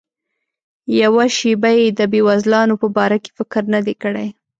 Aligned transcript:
یوه 1.01 1.25
شیبه 1.37 1.71
یې 1.79 1.87
د 1.99 2.01
بېوزلانو 2.11 2.75
په 2.81 2.87
باره 2.95 3.17
کې 3.23 3.31
فکر 3.37 3.61
نه 3.73 3.79
دی 3.85 3.95
کړی. 4.03 4.27